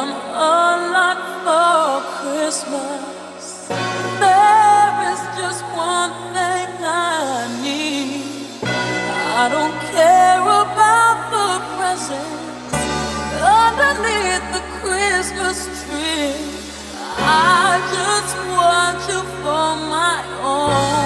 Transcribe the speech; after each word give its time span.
want 0.00 0.12
a 0.12 0.70
lot 0.96 1.20
for 1.44 2.00
Christmas. 2.16 3.68
There 4.24 4.92
is 5.12 5.20
just 5.38 5.62
one 5.76 6.12
thing 6.32 6.70
I 6.80 7.48
need. 7.62 8.24
I 8.62 9.48
don't 9.54 9.76
care 9.92 10.40
about 10.62 11.18
the 11.34 11.50
presents 11.76 12.72
underneath 13.60 14.46
the 14.56 14.64
Christmas 14.80 15.58
tree. 15.82 16.32
I 17.18 17.76
just 17.96 18.36
want 18.56 19.00
you 19.10 19.20
for 19.42 19.68
my 19.96 20.18
own. 20.42 20.99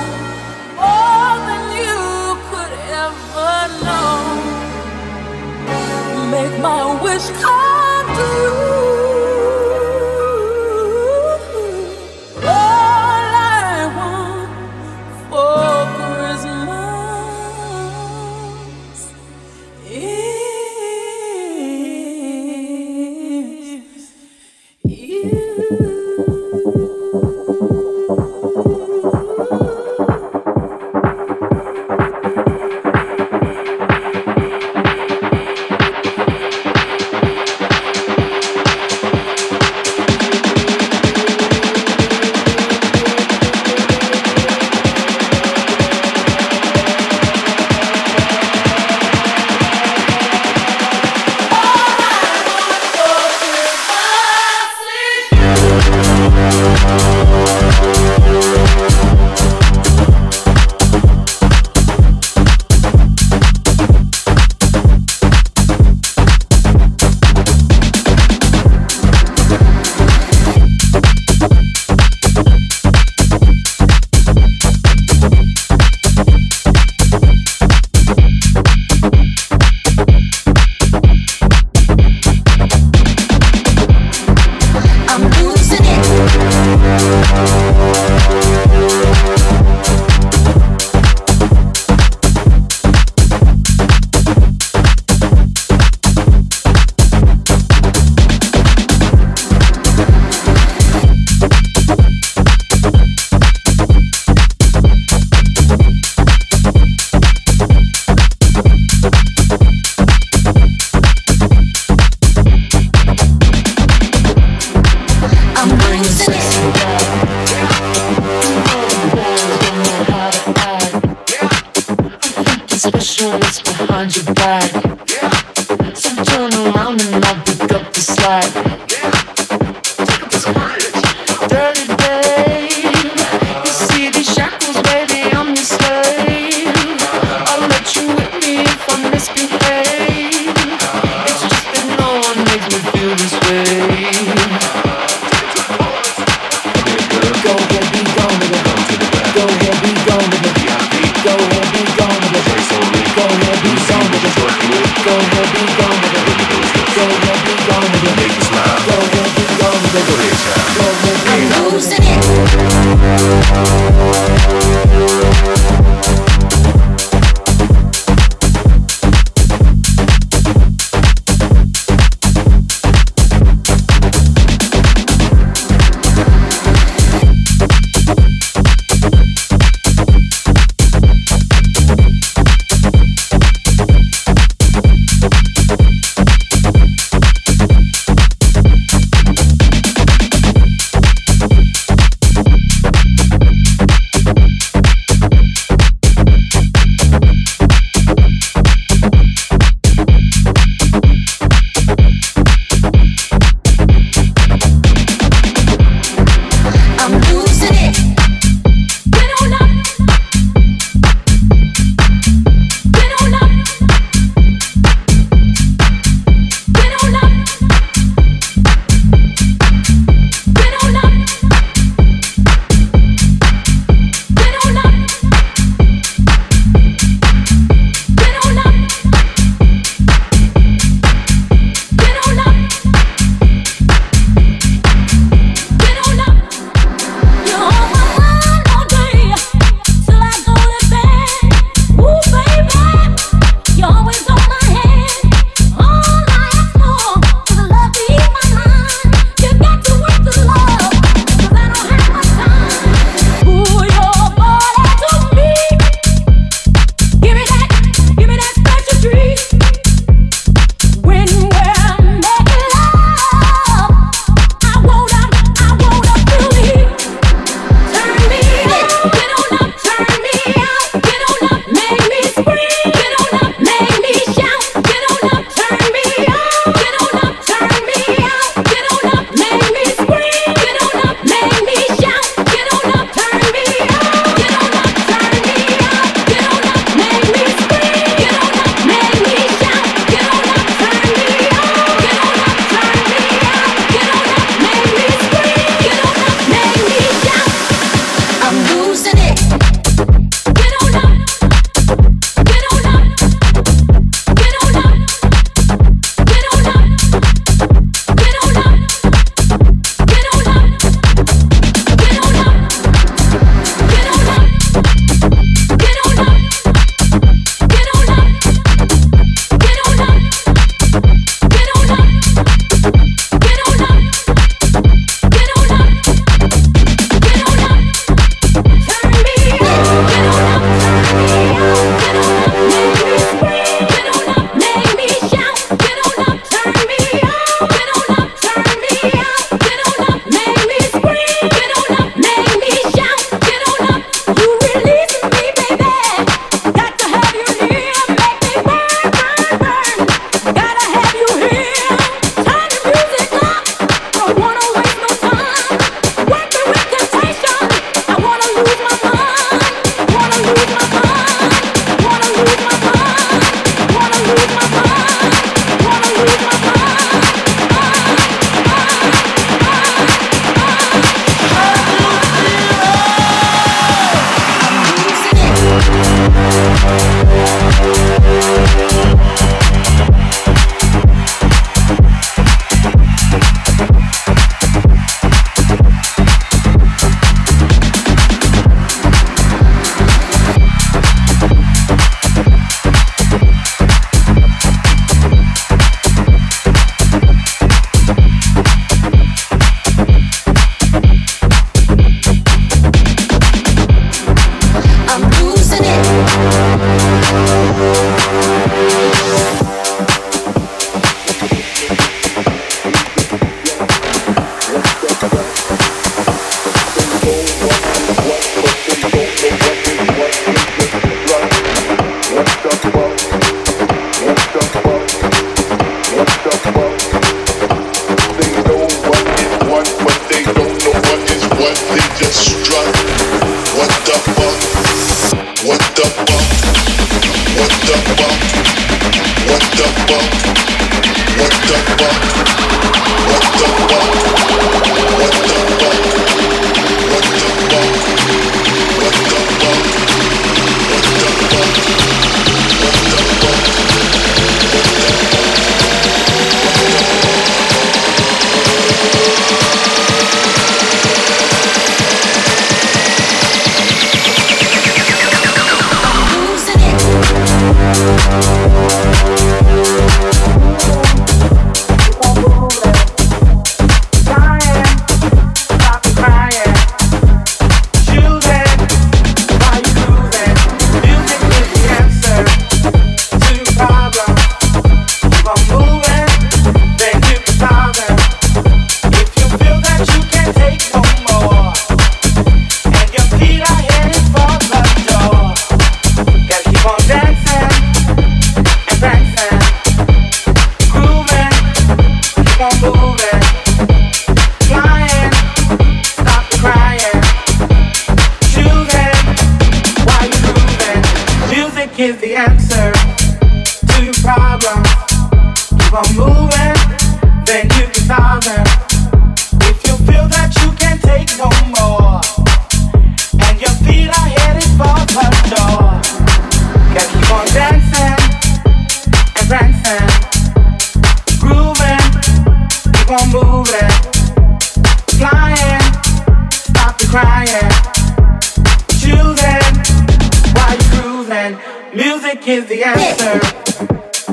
Music 541.95 542.49
is 542.49 542.67
the 542.67 542.83
answer 542.83 543.39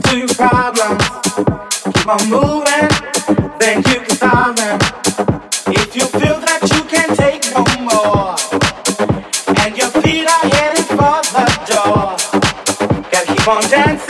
to 0.01 0.17
your 0.17 0.27
problems. 0.29 1.05
Keep 1.93 2.07
on 2.07 2.27
moving, 2.27 2.89
then 3.59 3.77
you 3.85 3.99
can 4.01 4.15
solve 4.17 4.55
them. 4.55 4.79
If 5.67 5.95
you 5.95 6.07
feel 6.07 6.39
that 6.39 6.61
you 6.73 6.83
can't 6.85 7.15
take 7.15 7.43
no 7.53 7.63
more, 7.85 8.35
and 9.59 9.77
your 9.77 9.89
feet 10.01 10.25
are 10.25 10.47
headed 10.55 10.85
for 10.85 11.21
the 11.35 11.45
door, 11.69 12.17
gotta 13.11 13.27
keep 13.27 13.47
on 13.47 13.61
dancing. 13.69 14.00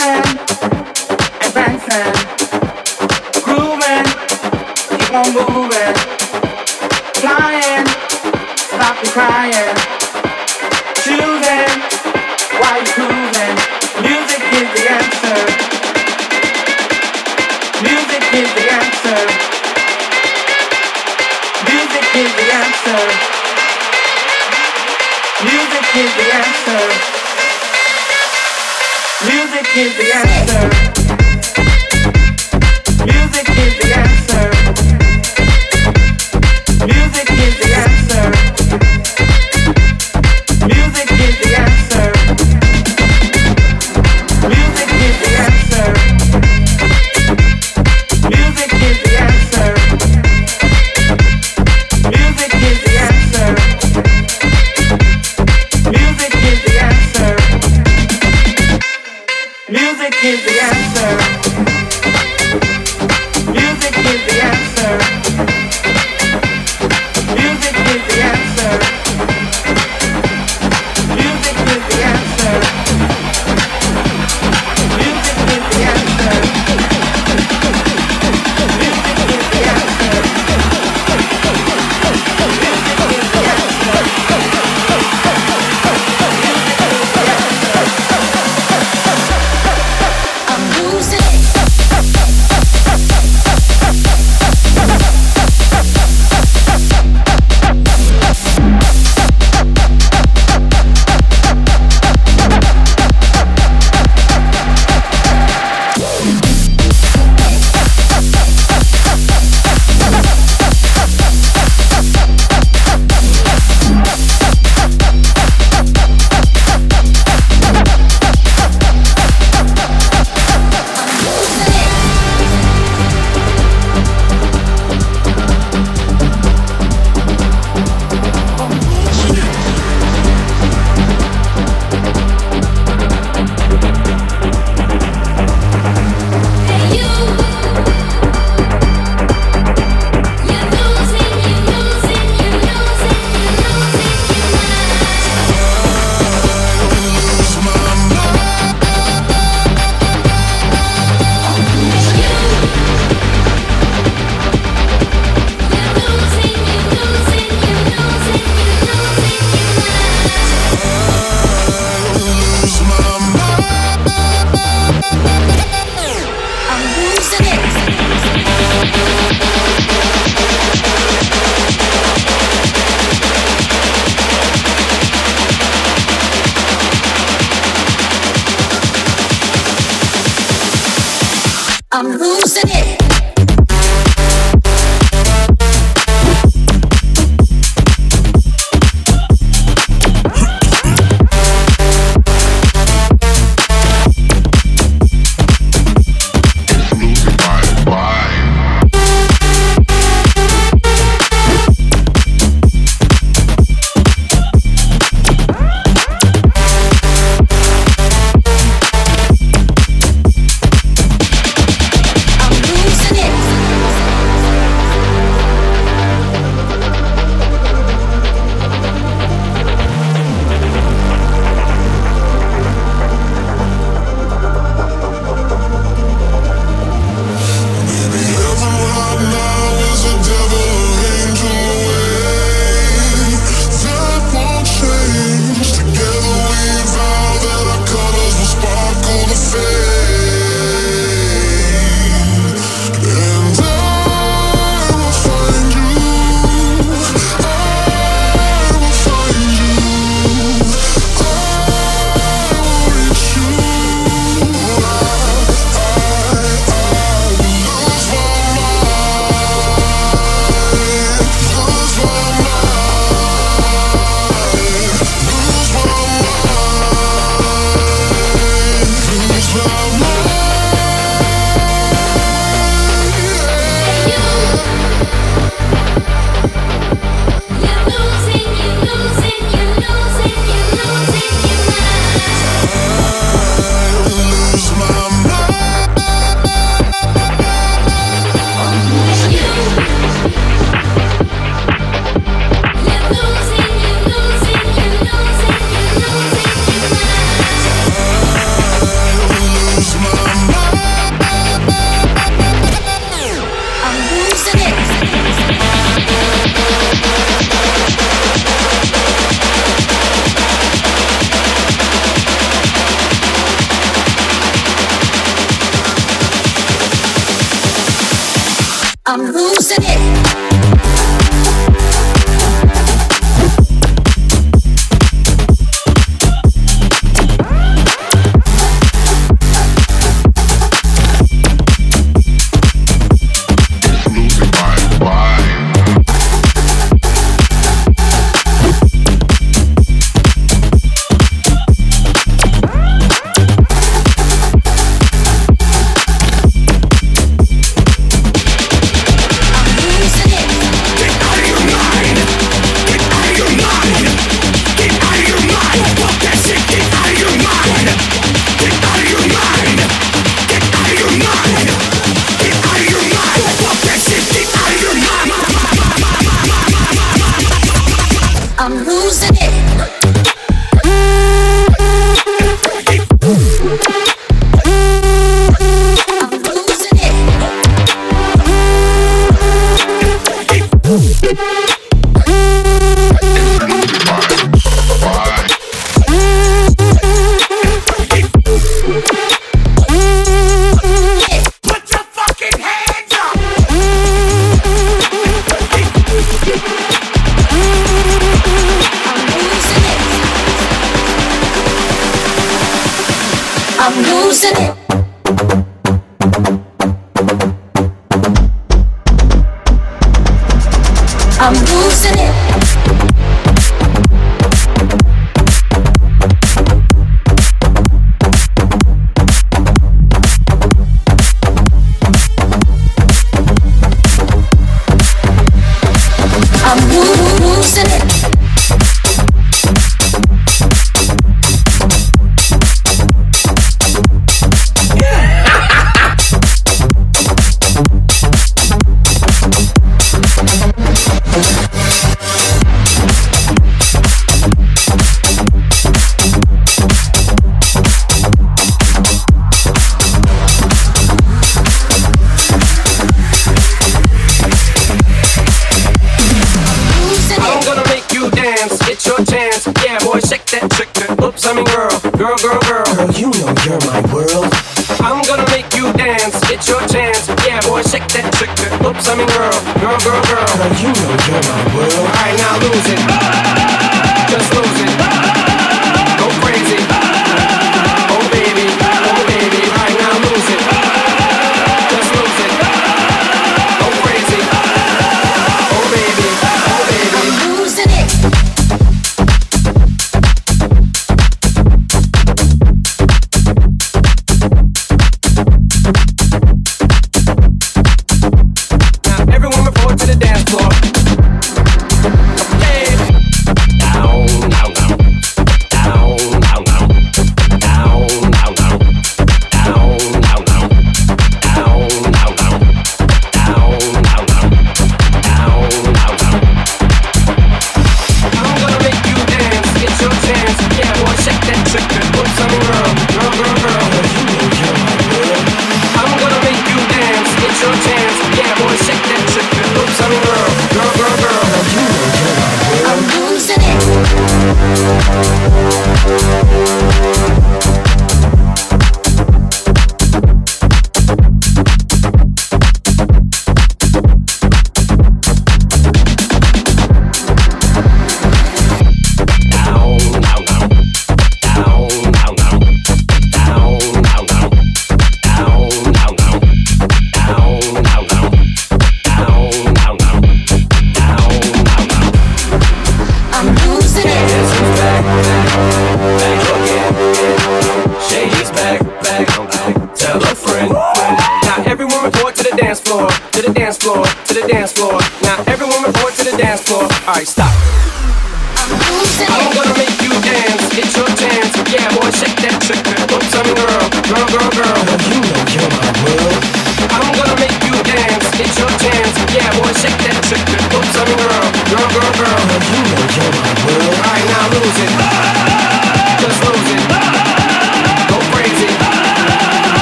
love. 269.68 270.11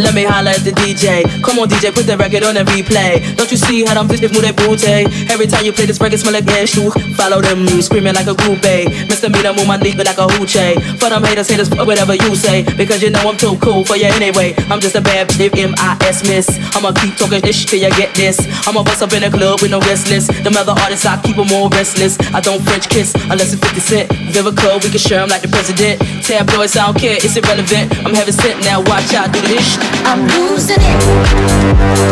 Let 0.00 0.14
me 0.14 0.24
holler 0.24 0.56
at 0.56 0.64
the 0.64 0.72
DJ. 0.72 1.28
Come 1.44 1.58
on, 1.58 1.68
DJ, 1.68 1.92
put 1.92 2.06
the 2.06 2.16
record 2.16 2.42
on 2.44 2.56
and 2.56 2.66
replay. 2.68 3.20
Don't 3.36 3.50
you 3.50 3.56
see 3.56 3.84
how 3.84 3.94
them 3.94 4.08
bitches 4.08 4.32
move 4.32 4.48
that 4.48 4.56
booty? 4.56 5.04
Every 5.28 5.46
time 5.46 5.64
you 5.64 5.72
play 5.72 5.84
this 5.84 6.00
record, 6.00 6.18
smell 6.18 6.32
like 6.32 6.48
shoe. 6.64 6.88
Follow 7.20 7.40
them, 7.44 7.68
screaming 7.84 8.14
like 8.14 8.26
a 8.26 8.32
groupie. 8.32 8.88
Mr. 9.12 9.28
Meter, 9.28 9.52
move 9.52 9.68
my 9.68 9.76
nigga 9.76 10.04
like 10.08 10.16
a 10.16 10.24
hoochie. 10.40 10.80
For 10.96 11.12
them 11.12 11.22
haters, 11.24 11.48
haters, 11.52 11.68
fuck 11.68 11.86
whatever 11.86 12.14
you 12.14 12.34
say. 12.34 12.64
Because 12.64 13.02
you 13.02 13.10
know 13.10 13.20
I'm 13.20 13.36
too 13.36 13.56
cool 13.60 13.84
for 13.84 13.96
you 13.96 14.08
anyway. 14.08 14.54
I'm 14.72 14.80
just 14.80 14.96
a 14.96 15.02
bad 15.04 15.28
bitch, 15.36 15.52
M.I.S. 15.52 16.24
miss. 16.24 16.48
I'ma 16.72 16.92
keep 16.96 17.16
talking 17.20 17.44
this 17.44 17.60
shit 17.60 17.68
till 17.68 17.80
you 17.84 17.92
get 17.92 18.14
this. 18.16 18.40
I'ma 18.66 18.82
bust 18.82 19.02
up 19.02 19.12
in 19.12 19.20
the 19.20 19.30
club 19.30 19.60
with 19.60 19.70
no 19.70 19.80
restless. 19.84 20.28
Them 20.28 20.56
other 20.56 20.72
artists, 20.72 21.04
I 21.04 21.20
keep 21.20 21.36
them 21.36 21.52
all 21.52 21.68
restless. 21.68 22.16
I 22.32 22.40
don't 22.40 22.62
French 22.64 22.88
kiss 22.88 23.12
unless 23.28 23.52
it's 23.52 23.60
50 23.60 23.80
cent. 23.80 24.08
Vivica, 24.32 24.80
we 24.80 24.88
can 24.88 24.98
share 24.98 25.20
them 25.20 25.28
like 25.28 25.42
the 25.42 25.48
president. 25.48 26.00
Tabloids, 26.24 26.76
I 26.76 26.86
don't 26.86 26.96
care, 26.96 27.18
it's 27.20 27.36
irrelevant. 27.36 27.92
I'm 28.06 28.14
having 28.14 28.34
sent 28.34 28.64
now, 28.64 28.80
watch 28.80 29.12
out, 29.12 29.32
do 29.32 29.40
this. 29.42 29.89
I'm 30.04 30.26
losing 30.26 30.76
it. 30.80 32.10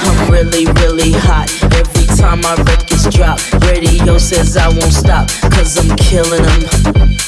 I'm 0.00 0.30
really, 0.30 0.66
really 0.66 1.12
hot. 1.12 1.48
Every 1.74 2.06
time 2.16 2.40
my 2.40 2.54
records 2.56 3.08
drop, 3.14 3.38
radio 3.62 4.18
says 4.18 4.56
I 4.56 4.68
won't 4.68 4.92
stop, 4.92 5.28
cause 5.52 5.76
I'm 5.78 5.96
killing 5.96 6.42
them. 6.42 7.27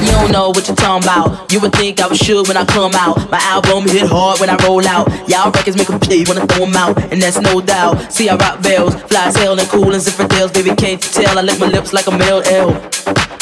You 0.00 0.12
don't 0.12 0.30
know 0.32 0.48
what 0.50 0.66
you're 0.66 0.76
talking 0.76 1.04
about. 1.04 1.52
You 1.52 1.60
would 1.60 1.72
think 1.72 2.00
I 2.00 2.06
was 2.06 2.18
sure 2.18 2.44
when 2.44 2.56
I 2.56 2.64
come 2.64 2.92
out. 2.94 3.30
My 3.30 3.38
album 3.42 3.88
hit 3.88 4.08
hard 4.08 4.40
when 4.40 4.50
I 4.50 4.56
roll 4.66 4.86
out. 4.86 5.08
Y'all 5.28 5.50
records 5.50 5.76
make 5.76 5.88
a 5.88 5.98
play 5.98 6.24
when 6.24 6.38
I 6.38 6.46
throw 6.46 6.66
'em 6.66 6.76
out, 6.76 6.96
and 7.12 7.20
that's 7.20 7.40
no 7.40 7.60
doubt. 7.60 8.12
See, 8.12 8.28
I 8.28 8.36
rock 8.36 8.62
bells, 8.62 8.94
fly 9.08 9.26
as 9.26 9.36
hell 9.36 9.58
and 9.58 9.68
cool 9.68 9.92
and 9.94 10.04
deals. 10.30 10.50
Baby, 10.52 10.70
can't 10.76 11.02
you 11.02 11.22
tell? 11.22 11.38
I 11.38 11.42
lick 11.42 11.58
my 11.58 11.66
lips 11.66 11.92
like 11.92 12.06
a 12.06 12.12
male 12.12 12.42
L. 12.46 12.76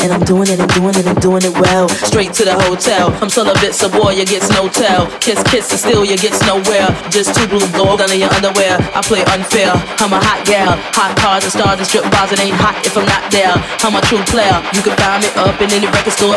And 0.04 0.12
I'm 0.12 0.20
doing 0.28 0.44
it, 0.52 0.60
I'm 0.60 0.68
doing 0.76 0.92
it, 1.00 1.06
I'm 1.08 1.16
doing 1.16 1.40
it 1.48 1.54
well. 1.64 1.88
Straight 1.88 2.34
to 2.36 2.44
the 2.44 2.52
hotel. 2.68 3.08
I'm 3.24 3.30
celibate, 3.30 3.72
so 3.72 3.88
boy, 3.88 4.12
you 4.12 4.26
gets 4.26 4.50
no 4.50 4.68
tell. 4.68 5.08
Kiss, 5.24 5.40
kiss, 5.48 5.72
and 5.72 5.80
still 5.80 6.04
you 6.04 6.18
gets 6.20 6.44
nowhere. 6.44 6.92
Just 7.08 7.32
two 7.32 7.48
blue 7.48 7.64
gold 7.72 8.04
under 8.04 8.14
your 8.14 8.28
underwear. 8.36 8.76
I 8.92 9.00
play 9.00 9.24
unfair. 9.32 9.72
I'm 10.04 10.12
a 10.12 10.20
hot 10.20 10.44
gal. 10.44 10.76
Hot 10.92 11.16
cars 11.16 11.44
and 11.44 11.52
stars 11.56 11.80
and 11.80 11.88
strip 11.88 12.04
bars. 12.12 12.30
It 12.32 12.40
ain't 12.44 12.52
hot 12.52 12.76
if 12.84 12.92
I'm 13.00 13.08
not 13.08 13.32
there. 13.32 13.56
I'm 13.80 13.96
a 13.96 14.02
true 14.04 14.20
player. 14.28 14.60
You 14.76 14.84
can 14.84 14.92
find 15.00 15.24
me 15.24 15.32
up 15.40 15.56
in 15.64 15.72
any 15.72 15.88
record 15.88 16.12
store. 16.12 16.36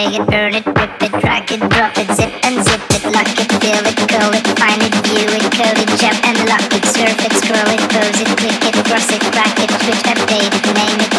play 0.00 0.16
it, 0.16 0.26
burn 0.28 0.54
it, 0.54 0.66
rip 0.66 1.02
it, 1.02 1.12
drag 1.20 1.52
it, 1.52 1.60
drop 1.68 1.96
it, 1.98 2.08
zip 2.16 2.32
and 2.44 2.64
zip 2.64 2.80
it, 2.96 3.04
lock 3.12 3.28
it, 3.36 3.50
fill 3.60 3.84
it, 3.84 3.96
call 4.08 4.32
it, 4.32 4.46
find 4.58 4.80
it, 4.80 4.94
view 5.04 5.28
it, 5.28 5.44
code 5.52 5.76
it, 5.76 5.90
jump 6.00 6.16
and 6.24 6.38
lock 6.48 6.72
it, 6.72 6.84
surf 6.86 7.20
it, 7.24 7.32
scroll 7.32 7.68
it, 7.68 7.80
pose 7.92 8.20
it, 8.20 8.30
click 8.38 8.64
it, 8.64 8.84
cross 8.86 9.10
it, 9.12 9.20
crack 9.32 9.58
it, 9.58 9.70
switch, 9.82 10.04
update 10.08 10.54
it, 10.56 10.74
name 10.74 11.00
it, 11.00 11.09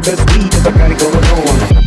I 0.00 0.72
got 0.72 0.90
it 0.90 0.96
going 0.96 1.12
on. 1.12 1.80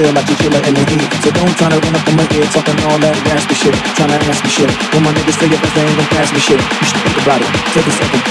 Feel 0.00 0.14
like 0.16 0.28
you're 0.28 0.38
chiller 0.40 0.64
in 0.64 0.72
the 0.72 0.80
heat. 0.88 1.12
So 1.20 1.30
don't 1.30 1.52
try 1.60 1.68
to 1.68 1.76
run 1.76 1.94
up 1.94 2.08
on 2.08 2.16
my 2.16 2.24
talking 2.24 2.72
all 2.88 2.96
that 3.04 3.12
shit, 3.52 3.76
ask 4.32 4.44
me 4.44 4.50
shit. 4.50 4.70
When 4.94 5.04
my 5.04 5.12
niggas 5.12 5.36
they 5.76 5.84
ain't 5.84 6.08
pass 6.08 6.32
me 6.32 6.40
shit. 6.40 6.56
You 6.56 6.86
should 6.88 7.00
think 7.04 7.20
about 7.20 7.40
it, 7.44 7.48
take 7.76 7.84
a 7.84 7.92
second. 7.92 8.22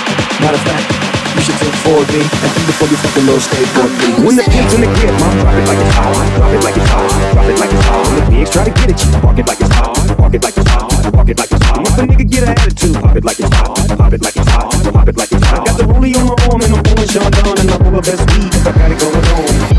Matter 0.42 0.58
of 0.58 0.66
fact, 0.66 1.19
you 1.36 1.42
should 1.42 1.60
take 1.62 1.76
4B 1.86 2.14
and 2.22 2.52
think 2.54 2.66
before 2.66 2.88
you 2.90 2.98
fucking 2.98 3.26
little 3.26 3.42
skateboard 3.42 3.92
B. 4.00 4.04
When 4.26 4.36
the 4.36 4.46
pimp's 4.48 4.74
in 4.74 4.82
the 4.82 4.90
grip, 4.98 5.14
mom, 5.20 5.34
drop 5.40 5.56
it 5.56 5.66
like 5.68 5.80
it's 5.80 5.96
hot. 5.96 6.14
Drop 6.36 6.54
it 6.54 6.64
like 6.64 6.78
it's 6.78 6.90
hot. 6.90 7.10
Drop 7.34 7.46
it 7.50 7.60
like 7.60 7.74
it's 7.74 7.86
hot. 7.86 8.04
When 8.10 8.16
the 8.20 8.26
pigs 8.30 8.50
try 8.50 8.64
to 8.66 8.74
get 8.74 8.90
at 8.90 9.00
you, 9.00 9.10
park 9.22 9.38
it 9.40 9.48
like 9.48 9.62
it's 9.62 9.76
hot. 9.76 9.94
Park 10.18 10.34
it 10.34 10.44
like 10.44 10.58
it's 10.58 10.70
hot. 10.70 11.14
Park 11.14 11.30
it 11.30 11.38
like 11.38 11.52
it's 11.52 11.66
hot. 11.66 11.82
If 11.86 11.98
a 11.98 12.02
nigga 12.08 12.26
get 12.30 12.44
an 12.44 12.50
attitude, 12.50 12.96
pop 13.00 13.16
it 13.16 13.26
like 13.26 13.40
it's 13.40 13.56
hot. 13.56 13.76
Pop 13.98 14.14
it 14.14 14.22
like 14.22 14.38
it's 14.38 14.50
hot. 14.50 14.70
Pop 14.94 15.08
it 15.08 15.18
like 15.18 15.32
it's 15.32 15.46
hot. 15.46 15.66
Got 15.66 15.78
the 15.78 15.86
rollie 15.86 16.16
on 16.18 16.26
my 16.26 16.36
arm 16.50 16.62
and 16.62 16.74
I'm 16.74 16.84
pouring 16.84 17.10
Sean 17.10 17.32
down 17.32 17.56
and 17.60 17.70
I'm 17.72 17.82
over 17.88 18.02
best 18.02 18.24
weed 18.34 18.54
I 18.66 18.72
got 18.74 18.92
it 18.92 19.00
going 19.00 19.78
on. 19.78 19.79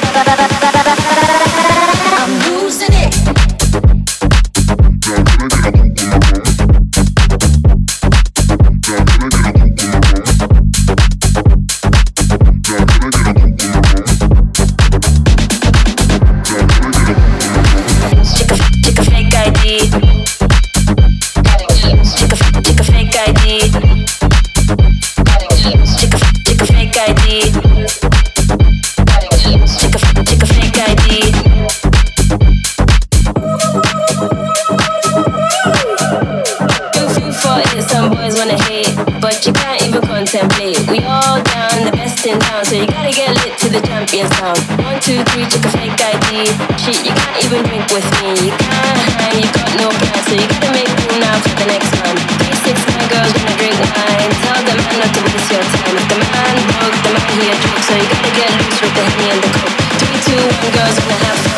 One, 44.21 45.01
two, 45.01 45.17
three, 45.33 45.49
check 45.49 45.65
a 45.65 45.71
fake 45.73 45.97
ID. 45.97 46.45
Shit, 46.77 47.01
you 47.01 47.09
can't 47.09 47.41
even 47.41 47.65
drink 47.65 47.89
with 47.89 48.05
me. 48.21 48.29
You 48.45 48.53
can't 48.53 49.01
hang, 49.17 49.41
you 49.41 49.49
got 49.49 49.65
no 49.81 49.89
plan, 49.89 50.21
so 50.29 50.37
you 50.37 50.45
gotta 50.45 50.69
make 50.77 50.85
room 50.93 51.17
now 51.17 51.33
for 51.41 51.57
the 51.57 51.65
next 51.65 51.89
man. 51.97 52.13
Three, 52.37 52.53
six, 52.61 52.77
nine 52.85 53.09
girls 53.09 53.33
wanna 53.33 53.57
drink 53.57 53.81
wine. 53.81 54.31
Tell 54.45 54.61
the 54.61 54.77
man 54.77 54.93
not 55.01 55.09
to 55.09 55.21
waste 55.25 55.49
your 55.49 55.65
time. 55.65 55.97
If 55.97 56.05
the 56.05 56.17
man 56.21 56.55
broke, 56.69 56.97
the 57.01 57.11
man 57.17 57.33
he 57.33 57.49
a 57.49 57.55
so 57.81 57.93
you 57.97 58.07
gotta 58.13 58.31
get 58.37 58.49
loose 58.61 58.81
with 58.81 58.93
the 58.93 59.03
henny 59.09 59.27
and 59.33 59.41
the 59.41 59.49
coke. 59.57 59.77
Three, 59.97 60.17
two, 60.21 60.37
one, 60.37 60.69
girls 60.69 60.97
wanna 61.01 61.17
have 61.25 61.37
fun. 61.41 61.50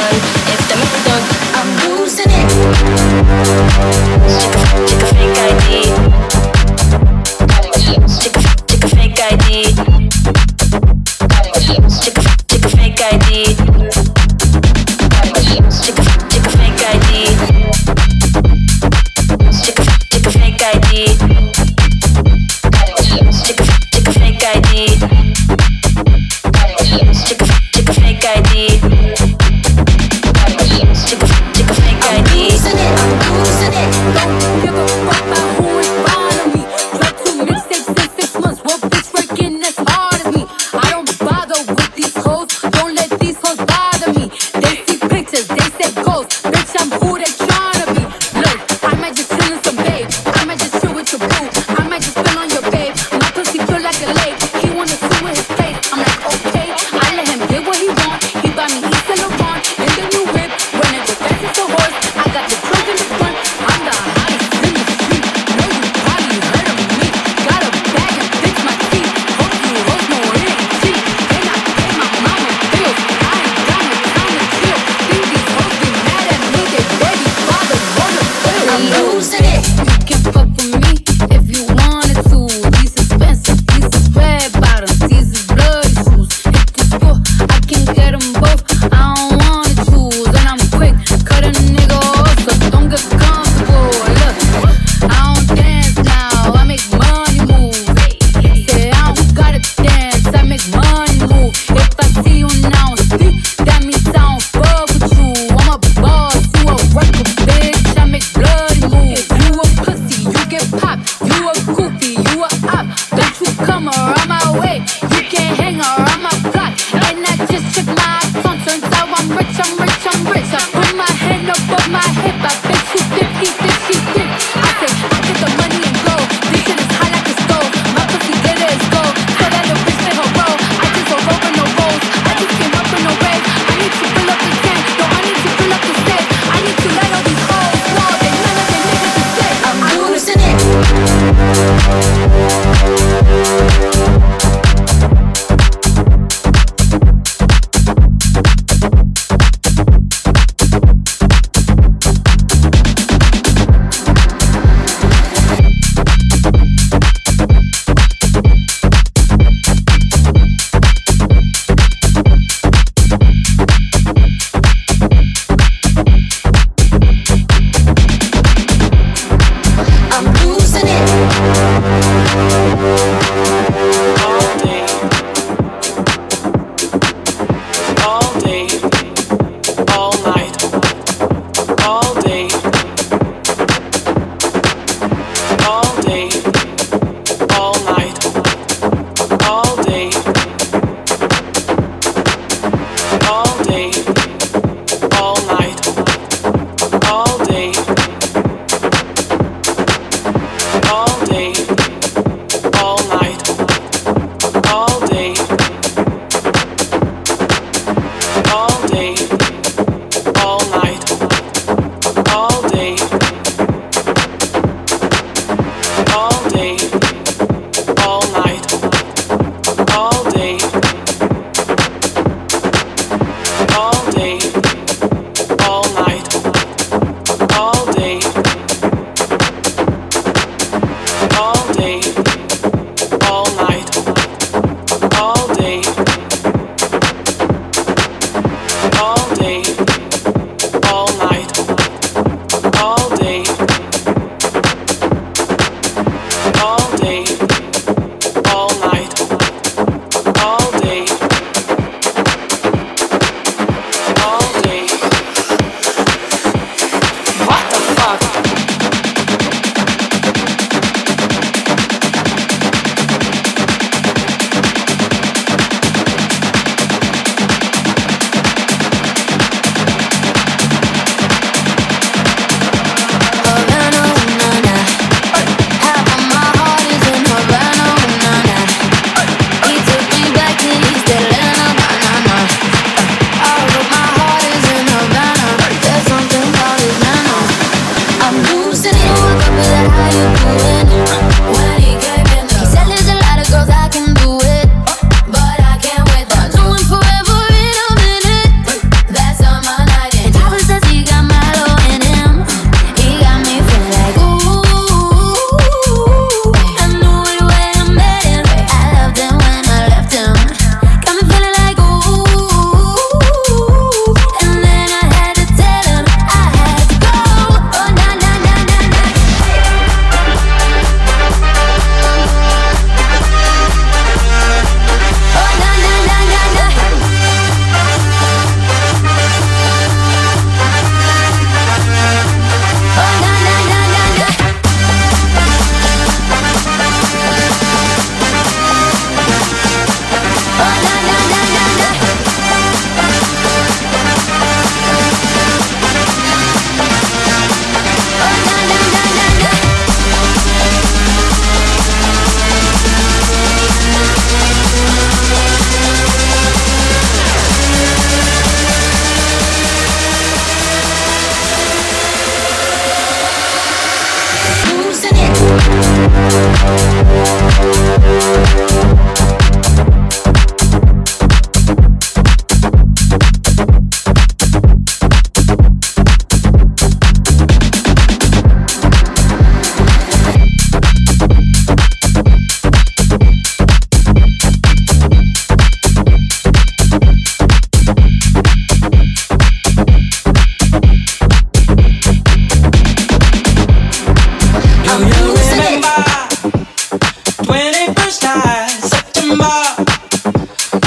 I 20.65 20.79
did. 20.79 21.32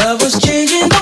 Raindrop, 0.07 0.96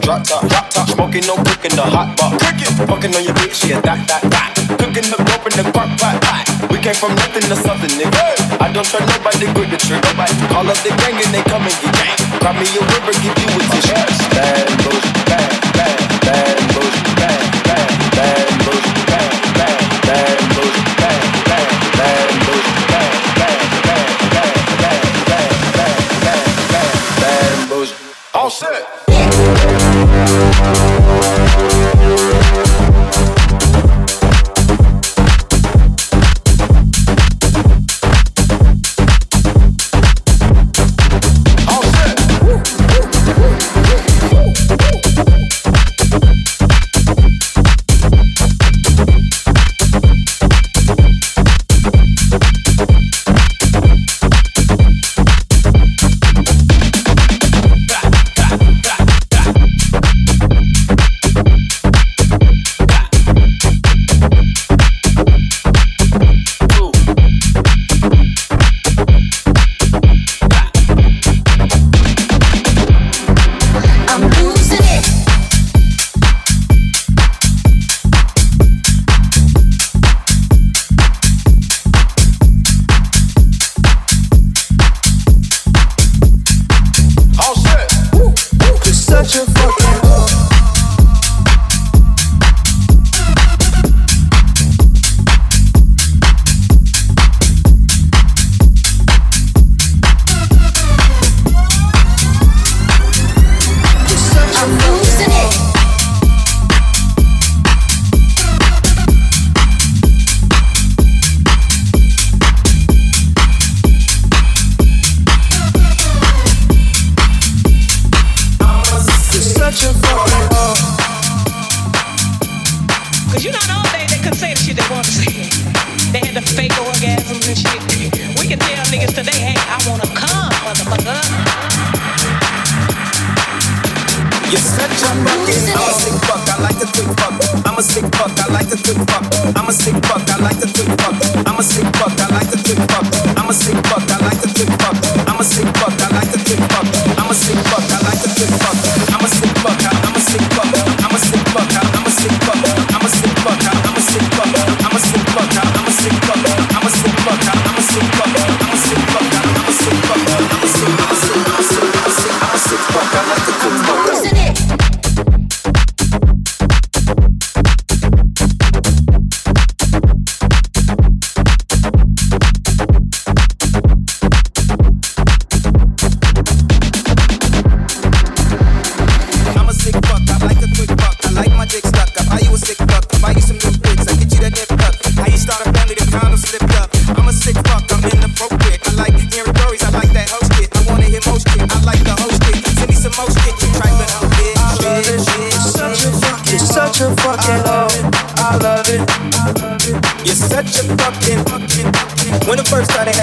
drop 0.00 0.24
top, 0.24 0.48
drop 0.48 0.70
top, 0.70 0.88
smoking 0.88 1.26
no 1.26 1.36
brick 1.42 1.64
in 1.64 1.76
the 1.76 1.82
hot 1.82 2.16
box. 2.16 2.42
Fucking 2.74 3.14
on 3.14 3.22
your 3.22 3.34
bitch, 3.34 3.68
yeah, 3.68 3.80
that, 3.80 4.02
that, 4.08 4.22
that. 4.32 4.50
Cooking 4.80 5.06
the 5.06 5.18
dope 5.22 5.46
in 5.46 5.54
the 5.54 5.64
crock 5.70 5.90
pot. 6.00 6.18
pot. 6.20 6.44
We 6.70 6.78
came 6.82 6.94
from 6.94 7.14
nothing 7.14 7.46
to 7.46 7.56
something, 7.56 7.92
nigga. 7.94 8.60
I 8.60 8.72
don't 8.72 8.84
trust 8.84 9.06
nobody, 9.06 9.46
grip 9.54 9.70
the 9.70 9.78
trigger. 9.78 10.02
Nobody 10.10 10.34
call 10.50 10.66
up 10.66 10.78
the 10.82 10.90
gang 10.98 11.14
and 11.14 11.30
they 11.30 11.44
come 11.46 11.62
and 11.62 11.76
get 11.78 11.94
gang. 11.94 12.18
Cry 12.42 12.52
me 12.56 12.66
a 12.66 12.82
river, 12.82 13.14
give 13.22 13.36
you 13.38 13.46
a 13.46 13.62
tissue. 13.70 13.94
Bad 14.34 14.66
bullshit, 14.82 15.16
bad, 15.30 15.52
bad, 15.76 15.98
bad 16.26 16.56
bullshit, 16.74 17.08
bad, 17.14 17.40
bad, 17.62 17.88
bad 18.16 18.46
bullshit, 18.64 19.06
bad, 19.06 19.30
bad, 19.54 19.78
bad 20.02 20.38
bullshit, 20.50 20.98
bad, 20.98 21.22
bad, 21.46 21.68
bad 21.94 22.30
bullshit, 22.42 22.84
bad, 22.90 23.12
bad, 23.38 23.62
bad, 23.78 24.02
bad. 27.22 27.88
All 28.34 28.50
set. 28.50 29.03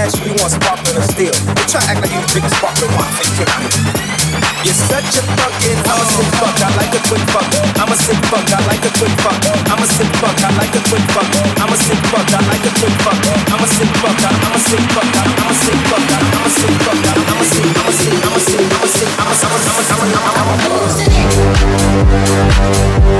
Asked 0.01 0.17
you, 0.17 0.33
you 0.33 0.35
want 0.41 0.49
sparkling 0.49 0.97
or 0.97 1.05
still? 1.05 1.29
You 1.29 1.65
try 1.69 1.77
to 1.77 1.89
act 1.93 2.01
like 2.01 2.09
you 2.09 2.21
drink 2.33 2.49
sparkling 2.49 2.89
wine. 2.97 3.13
Fake 3.21 3.37
here. 3.37 3.53
You're 4.65 4.77
such 4.77 5.17
a 5.17 5.23
fucking 5.37 5.77
I'm 5.89 6.01
a 6.01 6.05
sick 6.05 6.29
fuck, 6.37 6.57
I 6.61 6.69
like 6.77 6.93
a 6.93 7.01
quick 7.05 7.25
fuck. 7.29 7.45
I'm 7.77 7.89
a 7.89 7.97
sick 7.97 8.17
fuck, 8.29 8.45
I 8.49 8.61
like 8.65 8.81
a 8.81 8.91
quick 8.97 9.13
fuck. 9.21 9.37
I'm 9.69 9.81
a 9.81 9.85
sick 9.85 10.09
fuck, 10.21 10.37
I 10.41 10.49
like 10.57 10.73
a 10.73 10.81
quick 10.89 11.05
fuck. 11.13 11.29
I'm 11.61 11.69
a 11.69 11.77
sick 11.77 12.01
fuck, 12.09 12.29
I 12.33 12.39
like 12.49 12.65
a 12.65 12.71
quick 12.81 12.97
fuck. 13.05 13.19
I'm 13.51 13.61
a 13.61 13.67
sick 13.69 13.91
fuck, 14.01 14.17
I'm 14.21 14.53
a 14.53 14.59
sick 14.61 14.85
fuck. 14.93 15.09
I'm 15.11 15.29
a 15.29 15.41
sick 15.41 15.65
fuck, 15.69 16.21
I'm 16.21 16.45
a 16.45 16.49
sick 16.49 16.77
fuck. 16.81 16.97
I'm 16.97 17.01
a 17.01 17.01
sick, 17.01 17.01
I'm 17.01 17.01
a 17.01 17.05
sick, 17.05 17.29
I'm 17.29 17.37
a 17.37 17.49
sick, 17.51 17.77
I'm 17.77 17.85
a 17.85 18.01
sick, 18.01 18.25
I'm 18.25 18.33
a 18.33 18.41
sick, 18.41 18.65
I'm 18.65 18.81
a 18.81 18.89
sick, 18.89 19.13
I'm 19.17 19.27
a 19.27 19.29
sick, 19.29 19.29
I'm 19.29 19.29
a 19.29 19.35
sick. 19.35 19.61
Losing 20.71 21.11
it. 21.11 21.31
Yeah, 23.01 23.10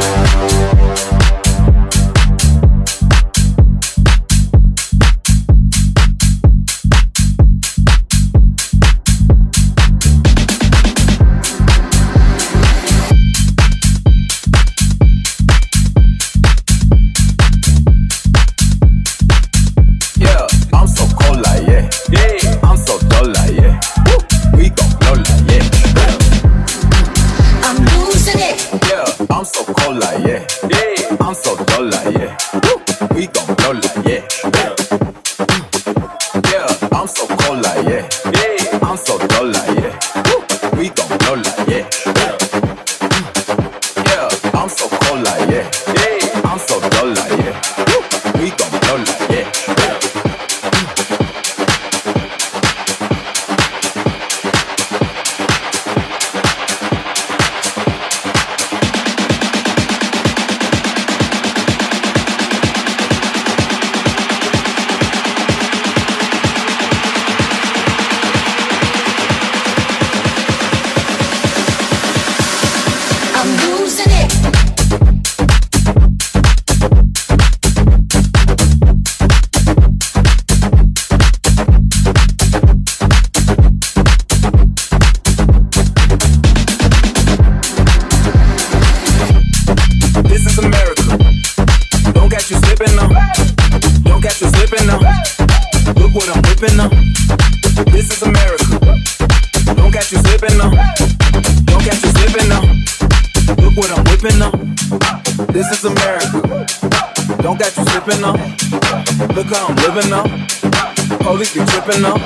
popping 111.92 112.06
up. 112.06 112.18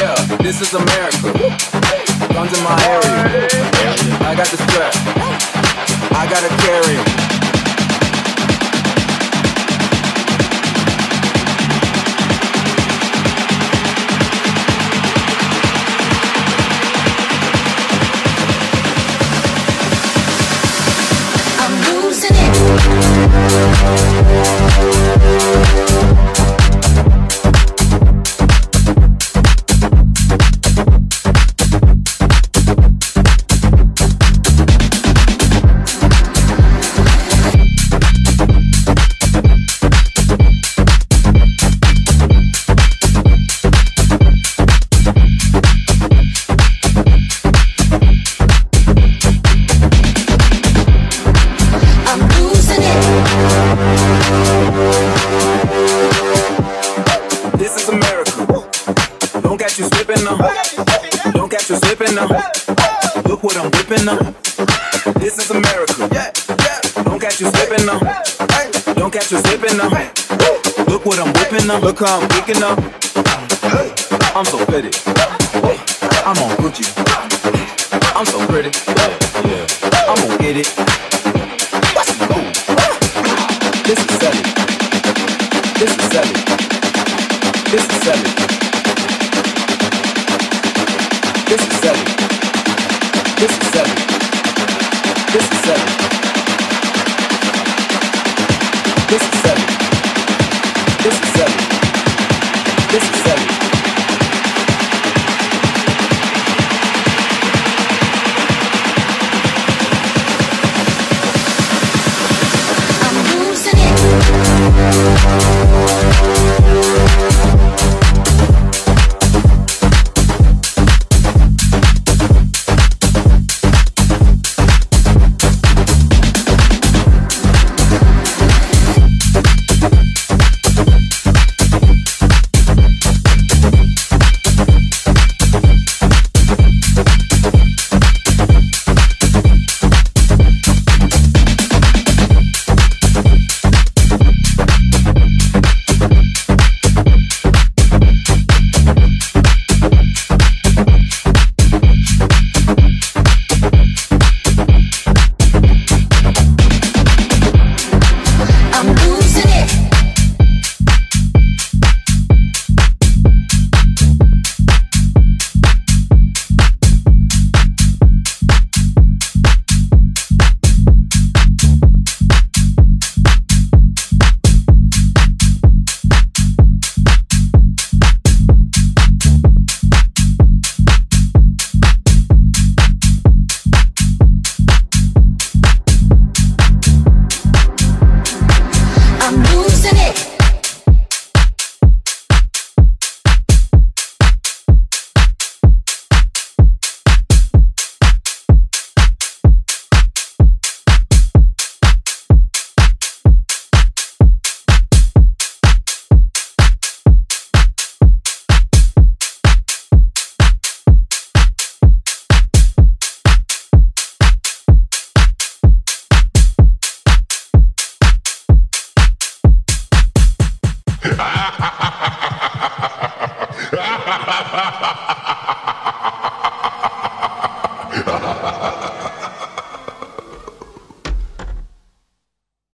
Yeah, 0.00 0.14
this 0.38 0.60
is 0.60 0.74
America. 0.74 1.09
bitch 69.30 69.32
was 69.32 69.42
dipping 69.42 69.78
them. 69.78 69.90
Look 70.88 71.06
what 71.06 71.18
I'm 71.18 71.32
whipping 71.32 71.70
up. 71.70 71.82
Look 71.82 72.00
how 72.00 72.20
I'm 72.20 72.28
kicking 72.30 72.62
up. 72.62 72.78
I'm 74.34 74.44
so 74.44 74.64
pretty. 74.66 74.90
I'm 76.24 76.36
on 76.38 76.56
Gucci. 76.56 76.84
I'm 78.14 78.26
so 78.26 78.46
pretty. 78.46 78.70
I'm 80.08 80.16
gonna 80.16 80.38
get 80.38 80.56
it. 80.56 80.99